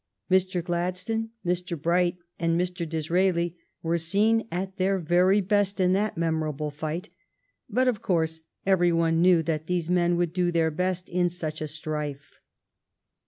Mr. 0.31 0.63
Gladstone, 0.63 1.29
Mr. 1.45 1.79
Bright, 1.79 2.17
and 2.39 2.59
Mr. 2.59 2.89
Dis 2.89 3.09
raeli 3.09 3.53
were 3.83 3.99
seen 3.99 4.47
at 4.51 4.77
their 4.77 4.97
very 4.97 5.41
best 5.41 5.79
in 5.79 5.93
that 5.93 6.17
memo 6.17 6.51
rable 6.51 6.73
fight, 6.73 7.11
but, 7.69 7.87
of 7.87 8.01
course, 8.01 8.41
every 8.65 8.91
one 8.91 9.21
knew 9.21 9.43
that 9.43 9.67
these 9.67 9.91
men 9.91 10.15
would 10.17 10.33
do 10.33 10.49
their 10.51 10.71
best 10.71 11.07
in 11.07 11.29
such 11.29 11.61
a 11.61 11.67
strife. 11.67 12.39